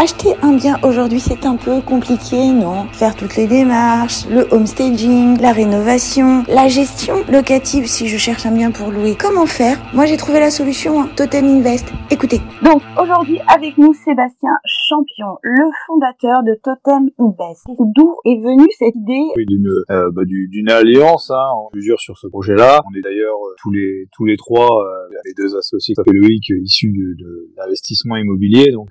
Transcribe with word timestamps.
Acheter 0.00 0.36
un 0.42 0.54
bien 0.54 0.78
aujourd'hui, 0.84 1.18
c'est 1.18 1.44
un 1.44 1.56
peu 1.56 1.80
compliqué, 1.80 2.52
non? 2.52 2.86
Faire 2.92 3.16
toutes 3.16 3.34
les 3.34 3.48
démarches, 3.48 4.28
le 4.30 4.46
homestaging, 4.52 5.40
la 5.40 5.50
rénovation, 5.50 6.44
la 6.46 6.68
gestion 6.68 7.16
locative 7.28 7.86
si 7.86 8.06
je 8.06 8.16
cherche 8.16 8.46
un 8.46 8.52
bien 8.52 8.70
pour 8.70 8.92
louer. 8.92 9.16
Comment 9.18 9.46
faire? 9.46 9.76
Moi, 9.94 10.06
j'ai 10.06 10.16
trouvé 10.16 10.38
la 10.38 10.52
solution, 10.52 11.02
hein. 11.02 11.08
Totem 11.16 11.46
Invest. 11.46 11.92
Écoutez. 12.12 12.40
Donc, 12.62 12.80
aujourd'hui, 12.96 13.40
avec 13.52 13.76
nous, 13.76 13.92
Sébastien 13.92 14.52
Champion, 14.64 15.34
le 15.42 15.64
fondateur 15.88 16.44
de 16.44 16.54
Totem 16.62 17.10
Invest. 17.18 17.66
D'où 17.66 18.14
est 18.24 18.40
venue 18.40 18.68
cette 18.78 18.94
idée? 18.94 19.26
Oui, 19.36 19.46
d'une 19.46 19.66
euh, 19.90 20.12
bah, 20.12 20.22
d'une 20.24 20.70
alliance, 20.70 21.32
hein, 21.32 21.48
en 21.56 21.70
plusieurs 21.72 21.98
sur 21.98 22.16
ce 22.18 22.28
projet-là. 22.28 22.82
On 22.88 22.96
est 22.96 23.02
d'ailleurs 23.02 23.34
euh, 23.34 23.56
tous 23.60 23.72
les 23.72 24.06
tous 24.12 24.26
les 24.26 24.36
trois, 24.36 24.80
euh, 24.80 25.18
les 25.24 25.34
deux 25.34 25.56
associés, 25.56 25.96
Loïc, 26.06 26.52
issus 26.62 26.92
de, 26.92 27.20
de 27.20 27.50
l'investissement 27.56 28.14
immobilier. 28.14 28.70
Donc 28.70 28.90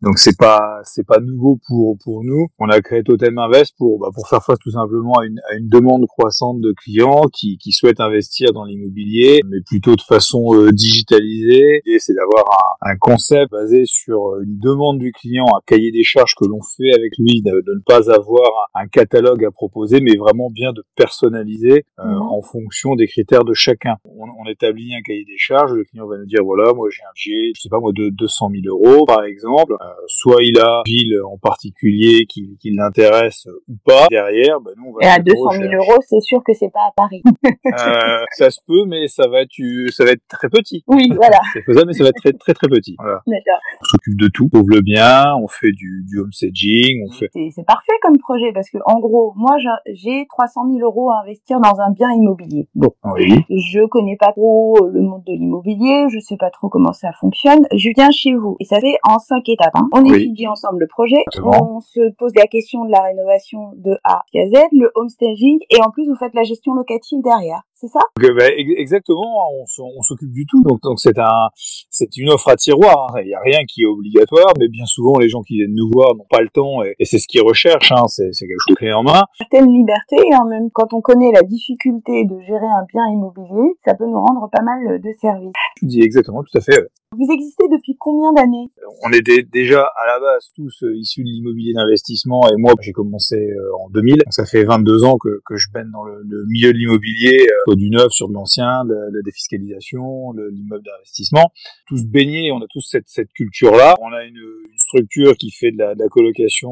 donc 0.00 0.18
c'est 0.18 0.36
pas 0.38 0.80
c'est 0.84 1.06
pas 1.06 1.18
nouveau 1.18 1.58
pour 1.66 1.96
pour 2.04 2.22
nous. 2.22 2.46
On 2.60 2.68
a 2.68 2.80
créé 2.80 3.02
Totem 3.02 3.36
Invest 3.38 3.74
pour 3.76 3.98
bah, 3.98 4.10
pour 4.14 4.28
faire 4.28 4.44
face 4.44 4.58
tout 4.60 4.70
simplement 4.70 5.14
à 5.14 5.26
une, 5.26 5.40
à 5.50 5.56
une 5.56 5.68
demande 5.68 6.06
croissante 6.06 6.60
de 6.60 6.72
clients 6.72 7.22
qui, 7.32 7.58
qui 7.58 7.72
souhaitent 7.72 8.00
investir 8.00 8.52
dans 8.52 8.64
l'immobilier, 8.64 9.40
mais 9.46 9.58
plutôt 9.66 9.96
de 9.96 10.02
façon 10.02 10.54
euh, 10.54 10.70
digitalisée. 10.70 11.82
Et 11.84 11.98
c'est 11.98 12.14
d'avoir 12.14 12.44
un, 12.80 12.92
un, 12.92 12.96
concept 12.96 13.50
basé 13.50 13.84
sur 13.86 14.28
euh, 14.28 14.44
une 14.44 14.58
demande 14.58 14.98
du 14.98 15.10
client, 15.12 15.46
un 15.46 15.60
cahier 15.66 15.90
des 15.90 16.04
charges 16.04 16.34
que 16.36 16.46
l'on 16.46 16.60
fait 16.62 16.92
avec 16.94 17.12
lui, 17.18 17.42
de, 17.42 17.62
de, 17.66 17.74
ne 17.74 17.82
pas 17.84 18.12
avoir 18.12 18.70
un, 18.74 18.86
catalogue 18.86 19.44
à 19.44 19.50
proposer, 19.50 20.00
mais 20.00 20.16
vraiment 20.16 20.50
bien 20.50 20.72
de 20.72 20.84
personnaliser 20.94 21.84
euh, 21.98 22.04
mhm. 22.04 22.22
en 22.22 22.42
fonction 22.42 22.94
des 22.94 23.06
critères 23.06 23.44
de 23.44 23.54
chacun. 23.54 23.96
On, 24.04 24.26
on, 24.28 24.48
établit 24.48 24.94
un 24.94 25.02
cahier 25.02 25.24
des 25.24 25.36
charges, 25.36 25.72
le 25.72 25.84
client 25.84 26.06
va 26.06 26.16
nous 26.16 26.26
dire 26.26 26.42
voilà 26.42 26.72
moi 26.72 26.88
j'ai 26.90 27.02
un 27.02 27.12
budget, 27.14 27.52
je 27.54 27.60
sais 27.60 27.68
pas 27.68 27.80
moi 27.80 27.92
de 27.94 28.08
200 28.08 28.50
000 28.50 28.62
euros 28.66 29.04
par 29.04 29.24
exemple 29.24 29.74
euh, 29.87 29.87
soit 30.06 30.42
il 30.42 30.58
a 30.58 30.82
une 30.86 30.92
ville 30.92 31.16
en 31.30 31.38
particulier 31.38 32.26
qui, 32.28 32.56
qui 32.60 32.70
l'intéresse 32.70 33.46
ou 33.68 33.76
pas. 33.84 34.06
Derrière, 34.10 34.60
ben 34.60 34.72
nous 34.76 34.90
on 34.90 34.92
va. 34.92 35.06
Et 35.06 35.10
à 35.10 35.18
200 35.18 35.50
000 35.52 35.64
euros, 35.74 35.98
c'est 36.06 36.20
sûr 36.20 36.42
que 36.44 36.52
c'est 36.54 36.70
pas 36.72 36.88
à 36.88 36.92
Paris. 36.96 37.22
euh, 37.44 38.24
ça 38.32 38.50
se 38.50 38.60
peut, 38.66 38.84
mais 38.86 39.08
ça 39.08 39.28
va 39.28 39.42
être, 39.42 39.52
ça 39.90 40.04
va 40.04 40.10
être 40.12 40.22
très 40.28 40.48
petit. 40.48 40.84
Oui, 40.86 41.10
voilà. 41.14 41.38
C'est 41.52 41.62
faisable, 41.62 41.88
mais 41.88 41.92
ça 41.94 42.04
va 42.04 42.10
être 42.10 42.20
très 42.22 42.32
très 42.32 42.54
très 42.54 42.68
petit. 42.68 42.96
Voilà. 42.98 43.20
D'accord. 43.26 43.60
On 43.80 43.84
s'occupe 43.84 44.18
de 44.18 44.28
tout, 44.28 44.48
on 44.54 44.62
le 44.66 44.80
bien, 44.80 45.34
on 45.42 45.48
fait 45.48 45.72
du, 45.72 46.04
du 46.08 46.20
homestaging, 46.20 47.06
on 47.08 47.12
fait. 47.12 47.28
C'est 47.54 47.66
parfait 47.66 47.92
comme 48.02 48.18
projet 48.18 48.52
parce 48.52 48.70
que 48.70 48.78
en 48.84 48.98
gros, 49.00 49.32
moi 49.36 49.56
j'ai 49.86 50.26
300 50.28 50.62
000 50.72 50.78
euros 50.80 51.10
à 51.10 51.20
investir 51.22 51.60
dans 51.60 51.80
un 51.80 51.90
bien 51.92 52.10
immobilier. 52.12 52.68
Bon. 52.74 52.90
Oui. 53.16 53.44
Je 53.50 53.86
connais 53.86 54.16
pas 54.16 54.32
trop 54.32 54.76
le 54.92 55.00
monde 55.00 55.22
de 55.26 55.32
l'immobilier, 55.32 56.06
je 56.10 56.18
sais 56.20 56.36
pas 56.36 56.50
trop 56.50 56.68
comment 56.68 56.92
ça 56.92 57.10
fonctionne. 57.20 57.66
Je 57.74 57.90
viens 57.96 58.10
chez 58.10 58.34
vous 58.34 58.56
et 58.60 58.64
ça 58.64 58.80
fait 58.80 58.98
en 59.08 59.18
cinq 59.18 59.48
étapes. 59.48 59.72
Hein. 59.78 59.88
On 59.92 60.04
étudie 60.04 60.46
ensemble 60.46 60.80
le 60.80 60.86
projet, 60.86 61.22
on 61.42 61.80
se 61.80 62.12
pose 62.16 62.32
la 62.34 62.46
question 62.46 62.84
de 62.84 62.90
la 62.90 63.02
rénovation 63.02 63.72
de 63.76 63.98
A 64.04 64.24
à 64.34 64.46
Z, 64.46 64.68
le 64.72 64.90
homestaging, 64.94 65.58
et 65.70 65.80
en 65.82 65.90
plus 65.90 66.08
vous 66.08 66.16
faites 66.16 66.34
la 66.34 66.44
gestion 66.44 66.74
locative 66.74 67.22
derrière 67.22 67.62
c'est 67.80 67.86
ça? 67.86 68.00
Euh, 68.24 68.34
bah, 68.34 68.48
Exactement, 68.56 69.50
on, 69.78 70.02
s'occupe 70.02 70.32
du 70.32 70.46
tout. 70.46 70.62
Donc, 70.64 70.80
donc 70.82 70.98
c'est 70.98 71.18
un, 71.18 71.48
c'est 71.54 72.16
une 72.16 72.30
offre 72.30 72.48
à 72.48 72.56
tiroir. 72.56 73.14
Hein. 73.14 73.20
Il 73.22 73.28
n'y 73.28 73.34
a 73.34 73.40
rien 73.40 73.60
qui 73.68 73.82
est 73.82 73.86
obligatoire, 73.86 74.52
mais 74.58 74.68
bien 74.68 74.84
souvent 74.84 75.18
les 75.18 75.28
gens 75.28 75.42
qui 75.42 75.58
viennent 75.58 75.74
nous 75.74 75.88
voir 75.92 76.16
n'ont 76.16 76.26
pas 76.28 76.40
le 76.40 76.48
temps 76.48 76.82
et, 76.82 76.94
c'est 77.04 77.18
ce 77.18 77.28
qu'ils 77.28 77.42
recherchent. 77.42 77.92
Hein. 77.92 78.02
C'est, 78.08 78.30
quelque 78.32 78.58
chose 78.66 78.74
de 78.74 78.78
clé 78.78 78.92
en 78.92 79.04
main. 79.04 79.22
Certaine 79.38 79.72
liberté, 79.72 80.16
hein, 80.32 80.44
même 80.48 80.70
quand 80.72 80.92
on 80.92 81.00
connaît 81.00 81.30
la 81.32 81.42
difficulté 81.42 82.24
de 82.24 82.40
gérer 82.40 82.66
un 82.66 82.84
bien 82.92 83.06
immobilier, 83.12 83.74
ça 83.84 83.94
peut 83.94 84.06
nous 84.06 84.20
rendre 84.20 84.48
pas 84.50 84.62
mal 84.62 85.00
de 85.00 85.10
services. 85.20 85.52
Tu 85.76 85.86
dis 85.86 86.02
exactement, 86.02 86.42
tout 86.42 86.58
à 86.58 86.60
fait. 86.60 86.88
Vous 87.16 87.26
existez 87.32 87.64
depuis 87.70 87.96
combien 87.98 88.32
d'années? 88.32 88.70
On 89.06 89.12
était 89.12 89.42
déjà 89.42 89.80
à 89.80 90.06
la 90.06 90.20
base 90.20 90.50
tous 90.54 90.82
euh, 90.82 90.94
issus 90.96 91.22
de 91.22 91.28
l'immobilier 91.28 91.72
d'investissement 91.72 92.42
et 92.48 92.56
moi 92.58 92.74
j'ai 92.80 92.92
commencé 92.92 93.36
euh, 93.36 93.84
en 93.84 93.88
2000. 93.90 94.24
ça 94.30 94.44
fait 94.44 94.64
22 94.64 95.04
ans 95.04 95.16
que, 95.16 95.40
que 95.46 95.56
je 95.56 95.68
baigne 95.72 95.90
dans 95.90 96.04
le, 96.04 96.22
le 96.26 96.44
milieu 96.46 96.72
de 96.72 96.78
l'immobilier, 96.78 97.46
euh, 97.68 97.76
du 97.76 97.90
neuf 97.90 98.10
sur 98.12 98.28
de 98.28 98.34
l'ancien, 98.34 98.84
de, 98.84 98.94
la 98.94 99.22
défiscalisation, 99.24 100.32
l'immeuble 100.32 100.84
d'investissement. 100.84 101.52
Tous 101.86 102.04
baignés, 102.04 102.52
on 102.52 102.60
a 102.62 102.66
tous 102.70 102.82
cette, 102.82 103.08
cette 103.08 103.32
culture-là. 103.32 103.94
On 104.00 104.12
a 104.12 104.24
une, 104.24 104.36
une, 104.36 104.78
structure 104.78 105.36
qui 105.36 105.50
fait 105.50 105.70
de 105.70 105.78
la, 105.78 105.94
de 105.94 106.02
la 106.02 106.08
colocation 106.08 106.70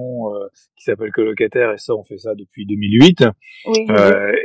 qui 0.77 0.85
s'appelle 0.85 1.11
colocataire 1.13 1.73
et 1.73 1.77
ça 1.77 1.95
on 1.95 2.03
fait 2.03 2.17
ça 2.17 2.35
depuis 2.35 2.65
2008. 2.65 3.25
Oui, 3.67 3.87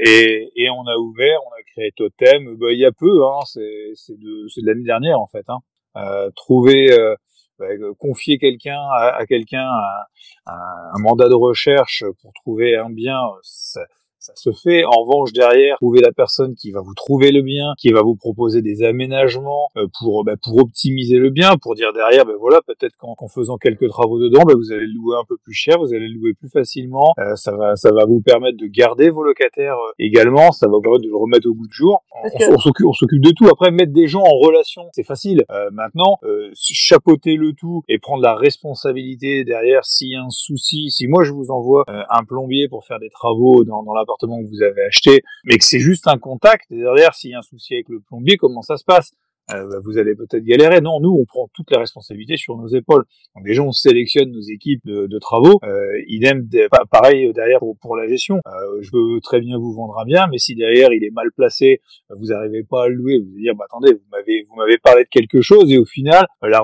et, 0.06 0.52
et 0.56 0.70
on 0.70 0.86
a 0.88 0.98
ouvert, 0.98 1.40
on 1.48 1.52
a 1.52 1.64
créé 1.72 1.92
Totem, 1.96 2.58
bah, 2.58 2.72
il 2.72 2.80
y 2.80 2.86
a 2.86 2.92
peu, 2.92 3.26
hein, 3.26 3.40
c'est 3.46 4.18
de, 4.18 4.62
de 4.62 4.66
l'année 4.66 4.84
dernière 4.84 5.22
en 5.22 5.28
fait. 5.28 5.46
Hein. 5.48 5.60
Euh, 5.98 6.32
trouver 6.36 6.92
euh, 6.92 7.16
bah, 7.60 7.68
confier 8.00 8.38
quelqu'un 8.38 8.80
à, 8.96 9.18
à 9.18 9.26
quelqu'un 9.26 9.68
un, 9.68 10.54
un, 10.54 11.00
mandat 11.00 11.28
de 11.28 11.36
recherche 11.36 12.06
pour 12.22 12.32
trouver 12.34 12.78
un 12.78 12.90
bien, 12.90 13.20
ça, 13.42 13.82
ça 14.22 14.34
se 14.36 14.52
fait. 14.52 14.86
En 14.86 15.04
revanche, 15.04 15.34
derrière, 15.34 15.78
trouver 15.78 16.00
la 16.00 16.12
personne 16.12 16.54
qui 16.54 16.72
va 16.72 16.80
vous 16.82 16.94
trouver 16.94 17.32
le 17.32 17.42
bien, 17.42 17.74
qui 17.80 17.92
va 17.92 18.04
vous 18.04 18.16
proposer 18.16 18.62
des 18.62 18.84
aménagements 18.84 19.70
euh, 19.78 19.88
pour 20.00 20.24
bah, 20.24 20.36
pour 20.42 20.60
optimiser 20.60 21.18
le 21.18 21.32
bien, 21.32 21.58
pour 21.60 21.74
dire 21.74 21.92
derrière, 21.92 22.26
ben 22.26 22.36
voilà, 22.40 22.62
peut-être 22.62 22.96
qu'en 22.98 23.28
faisant 23.28 23.58
quelques 23.58 23.88
travaux 23.88 24.20
dedans, 24.20 24.44
ben 24.46 24.56
vous 24.56 24.72
allez 24.72 24.86
le 24.86 24.94
louer 24.94 25.18
un 25.20 25.26
peu 25.28 25.38
plus 25.44 25.54
cher, 25.54 25.80
vous 25.80 25.94
allez 25.94 26.08
le 26.08 26.20
louer 26.20 26.34
plus 26.36 26.50
facilement. 26.50 27.14
Euh, 27.18 27.36
ça 27.36 27.56
va 27.56 27.76
ça 27.76 27.92
va 27.92 28.06
vous 28.06 28.22
permettre 28.22 28.58
de 28.60 28.68
garder 28.68 29.10
vos 29.10 29.24
locataires 29.24 29.78
euh, 29.78 29.94
également. 29.98 30.52
Ça 30.52 30.68
va 30.68 30.74
vous 30.74 30.82
permettre 30.82 31.04
de 31.04 31.10
le 31.10 31.18
remettre 31.18 31.50
au 31.50 31.56
bout 31.56 31.68
du 31.68 31.74
jour. 31.74 32.04
On, 32.24 32.60
s'occupe 32.60 32.86
on 32.86 32.94
s'occupe 32.94 33.24
de 33.24 33.32
tout. 33.32 33.48
Après, 33.48 33.72
mettre 33.72 33.92
des 33.92 34.08
gens 34.08 34.22
en 34.22 34.38
relation, 34.38 34.84
c'est 34.94 35.04
facile. 35.04 35.44
maintenant, 35.72 36.20
chapeauter 36.54 37.38
le 37.38 37.54
tout 37.54 37.84
et 37.88 37.98
prendre 37.98 38.22
la 38.22 38.36
responsabilité 38.36 39.44
derrière 39.44 39.84
s'il 39.84 40.12
y 40.12 40.16
a 40.16 40.22
un 40.22 40.30
souci. 40.30 40.92
Si 40.92 41.08
moi 41.08 41.24
je 41.24 41.32
vous 41.32 41.50
envoie 41.50 41.86
un 41.88 42.24
plombier 42.24 42.68
pour 42.70 42.86
faire 42.86 43.00
des 43.00 43.10
travaux 43.10 43.64
dans, 43.64 43.82
dans 43.82 43.94
la 43.94 44.06
que 44.20 44.50
vous 44.50 44.62
avez 44.62 44.84
acheté, 44.84 45.24
mais 45.44 45.58
que 45.58 45.66
c'est 45.66 45.80
juste 45.80 46.08
un 46.08 46.18
contact. 46.18 46.66
derrière, 46.70 47.14
s'il 47.16 47.32
y 47.32 47.34
a 47.34 47.40
un 47.40 47.44
souci 47.44 47.74
avec 47.74 47.90
le 47.90 48.00
plombier, 48.00 48.38
comment 48.38 48.62
ça 48.62 48.78
se 48.78 48.84
passe? 48.84 49.14
Euh, 49.54 49.68
bah, 49.68 49.78
vous 49.84 49.98
allez 49.98 50.16
peut-être 50.16 50.44
galérer. 50.44 50.82
Non, 50.82 51.00
nous, 51.02 51.12
on 51.12 51.26
prend 51.26 51.50
toutes 51.54 51.72
les 51.72 51.78
responsabilités 51.78 52.38
sur 52.38 52.58
nos 52.58 52.68
épaules. 52.68 53.04
Donc 53.36 53.46
déjà, 53.46 53.62
on 53.62 53.72
sélectionne 53.72 54.32
nos 54.32 54.42
équipes 54.42 54.86
de, 54.86 55.08
de 55.08 55.20
travaux. 55.20 55.60
Euh, 55.64 56.02
idem, 56.08 56.48
pareil 56.90 57.32
derrière 57.34 57.60
pour, 57.82 57.96
la 57.96 58.08
gestion. 58.08 58.40
Euh, 58.48 58.82
je 58.82 58.90
veux 58.94 59.20
très 59.22 59.40
bien 59.42 59.58
vous 59.58 59.74
vendre 59.74 59.98
un 60.00 60.06
bien, 60.06 60.28
mais 60.32 60.38
si 60.38 60.56
derrière 60.56 60.94
il 60.94 61.04
est 61.04 61.12
mal 61.12 61.32
placé, 61.36 61.82
vous 62.10 62.28
n'arrivez 62.28 62.64
pas 62.64 62.86
à 62.86 62.88
le 62.88 62.96
louer, 62.96 63.20
vous 63.20 63.32
allez 63.34 63.44
dire, 63.44 63.56
bah, 63.56 63.66
attendez, 63.66 63.94
vous 63.94 64.10
m'avez 64.12 64.46
vous 64.50 64.56
m'avez 64.56 64.78
parlé 64.78 65.04
de 65.04 65.10
quelque 65.10 65.42
chose 65.42 65.72
et 65.72 65.78
au 65.78 65.86
final, 65.86 66.26
la, 66.42 66.62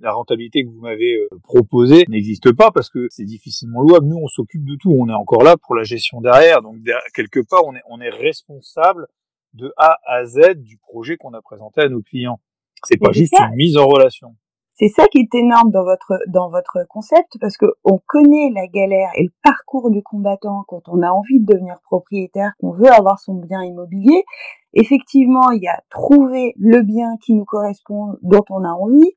la 0.00 0.12
rentabilité 0.12 0.64
que 0.64 0.68
vous 0.68 0.80
m'avez 0.80 1.14
euh, 1.14 1.28
proposée 1.42 2.04
n'existe 2.08 2.52
pas 2.52 2.70
parce 2.70 2.88
que 2.88 3.06
c'est 3.10 3.24
difficilement 3.24 3.82
louable. 3.82 4.06
Nous, 4.06 4.18
on 4.22 4.28
s'occupe 4.28 4.64
de 4.64 4.76
tout. 4.80 4.94
On 4.98 5.08
est 5.08 5.14
encore 5.14 5.42
là 5.42 5.56
pour 5.56 5.74
la 5.74 5.82
gestion 5.82 6.20
derrière. 6.20 6.62
Donc 6.62 6.76
quelque 7.14 7.40
part, 7.48 7.64
on 7.66 7.74
est 7.74 7.82
on 7.90 8.00
est 8.00 8.10
responsable 8.10 9.06
de 9.54 9.72
A 9.76 9.98
à 10.06 10.24
Z 10.24 10.54
du 10.56 10.78
projet 10.78 11.16
qu'on 11.16 11.34
a 11.34 11.42
présenté 11.42 11.80
à 11.82 11.88
nos 11.88 12.02
clients. 12.02 12.40
C'est 12.84 12.98
pas 12.98 13.12
juste 13.12 13.34
une 13.38 13.54
mise 13.54 13.76
en 13.76 13.86
relation. 13.86 14.34
C'est 14.74 14.88
ça 14.88 15.06
qui 15.06 15.18
est 15.18 15.34
énorme 15.34 15.70
dans 15.70 15.84
votre 15.84 16.18
dans 16.28 16.50
votre 16.50 16.78
concept 16.88 17.36
parce 17.40 17.56
que 17.56 17.66
on 17.84 18.00
connaît 18.04 18.50
la 18.54 18.66
galère 18.66 19.10
et 19.16 19.24
le 19.24 19.32
parcours 19.42 19.90
du 19.90 20.02
combattant 20.02 20.64
quand 20.66 20.88
on 20.88 21.02
a 21.02 21.10
envie 21.10 21.40
de 21.40 21.46
devenir 21.46 21.78
propriétaire, 21.84 22.52
qu'on 22.58 22.72
veut 22.72 22.90
avoir 22.90 23.20
son 23.20 23.34
bien 23.34 23.62
immobilier. 23.62 24.24
Effectivement, 24.72 25.50
il 25.50 25.62
y 25.62 25.68
a 25.68 25.82
trouver 25.90 26.54
le 26.56 26.82
bien 26.82 27.16
qui 27.22 27.34
nous 27.34 27.44
correspond, 27.44 28.16
dont 28.22 28.44
on 28.48 28.64
a 28.64 28.70
envie. 28.70 29.12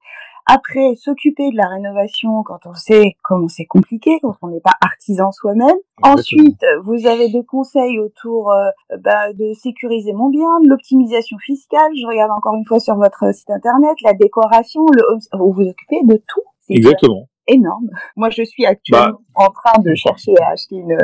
Après, 0.46 0.96
s'occuper 0.96 1.52
de 1.52 1.58
la 1.58 1.68
rénovation 1.68 2.44
quand 2.44 2.66
on 2.66 2.74
sait 2.74 3.16
comment 3.24 3.48
c'est 3.48 3.66
compliqué, 3.66 4.20
quand 4.22 4.36
on 4.42 4.48
n'est 4.48 4.60
pas 4.60 4.74
artisan 4.82 5.32
soi-même. 5.32 5.78
Ensuite, 6.04 6.64
vous 6.84 7.08
avez 7.08 7.30
des 7.30 7.44
conseils 7.44 8.00
autour 8.00 8.52
euh, 8.52 8.70
bah, 9.00 9.34
de 9.34 9.54
sécuriser 9.54 10.14
mon 10.14 10.30
bien, 10.30 10.60
de 10.64 10.70
l'optimisation 10.70 11.38
fiscale. 11.40 11.92
Je 12.00 12.06
regarde 12.06 12.32
encore 12.32 12.56
une 12.56 12.66
fois 12.66 12.80
sur 12.80 12.96
votre 12.96 13.34
site 13.34 13.50
internet, 13.50 13.96
la 14.04 14.14
décoration, 14.14 14.86
le 14.94 15.04
vous 15.38 15.54
vous 15.54 15.68
occupez 15.68 16.02
de 16.04 16.16
tout. 16.16 16.44
Exactement 16.70 17.28
énorme. 17.48 17.90
Moi, 18.16 18.30
je 18.30 18.44
suis 18.44 18.66
actuellement 18.66 19.20
bah. 19.20 19.20
En 19.36 19.50
train 19.50 19.82
de 19.82 19.94
chercher 19.96 20.34
à 20.42 20.52
acheter 20.52 20.76
une, 20.76 20.98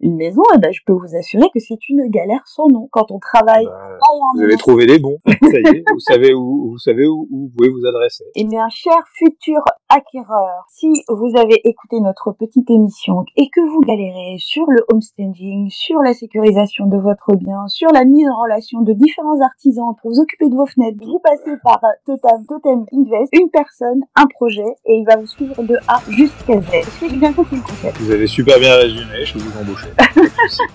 une 0.00 0.16
maison, 0.16 0.42
et 0.54 0.58
ben, 0.58 0.72
je 0.72 0.80
peux 0.86 0.92
vous 0.92 1.16
assurer 1.16 1.46
que 1.52 1.60
c'est 1.60 1.88
une 1.88 2.08
galère 2.08 2.46
sans 2.46 2.68
nom 2.68 2.88
quand 2.90 3.10
on 3.10 3.18
travaille. 3.18 3.66
Bah, 3.66 3.98
vous 4.34 4.42
avez 4.42 4.56
trouvé 4.56 4.86
les 4.86 4.98
bons. 4.98 5.18
Ça 5.26 5.58
y 5.58 5.76
est, 5.76 5.84
vous 5.92 6.00
savez 6.00 6.34
où, 6.34 6.70
vous 6.72 6.78
savez 6.78 7.06
où, 7.06 7.26
où, 7.30 7.42
vous 7.42 7.52
pouvez 7.56 7.70
vous 7.70 7.86
adresser. 7.86 8.24
Eh 8.34 8.44
bien, 8.44 8.68
cher 8.68 8.96
futur 9.14 9.60
acquéreur, 9.88 10.66
si 10.68 10.88
vous 11.08 11.32
avez 11.36 11.60
écouté 11.64 12.00
notre 12.00 12.32
petite 12.32 12.70
émission 12.70 13.24
et 13.36 13.48
que 13.50 13.60
vous 13.60 13.80
galérez 13.80 14.36
sur 14.38 14.64
le 14.68 14.84
homestaging, 14.88 15.70
sur 15.70 16.00
la 16.00 16.14
sécurisation 16.14 16.86
de 16.86 16.98
votre 16.98 17.34
bien, 17.36 17.66
sur 17.68 17.90
la 17.92 18.04
mise 18.04 18.28
en 18.28 18.42
relation 18.42 18.82
de 18.82 18.92
différents 18.92 19.40
artisans 19.40 19.94
pour 20.00 20.10
vous 20.10 20.20
occuper 20.20 20.48
de 20.48 20.54
vos 20.54 20.66
fenêtres, 20.66 20.98
vous 21.04 21.20
passez 21.20 21.56
par 21.62 21.80
Totem, 22.04 22.44
Totem 22.48 22.84
Invest, 22.92 23.32
une 23.32 23.50
personne, 23.50 24.00
un 24.16 24.26
projet, 24.26 24.66
et 24.86 24.98
il 24.98 25.04
va 25.04 25.16
vous 25.16 25.26
suivre 25.26 25.62
de 25.62 25.76
a 25.86 26.00
jusqu'à 26.08 26.60
Z. 26.60 27.18
Bien 27.18 27.32
compris 27.32 27.58
Vous 28.00 28.10
avez 28.10 28.26
super 28.26 28.58
bien 28.58 28.76
résumé, 28.76 29.24
je 29.24 29.38
vous 29.38 29.58
embaucher. 29.58 29.86